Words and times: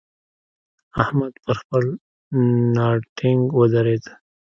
احمد 1.03 1.33
پر 1.43 1.55
خپل 1.61 1.83
ناړ 2.75 2.97
ټينګ 3.17 3.41
ودرېد. 3.59 4.03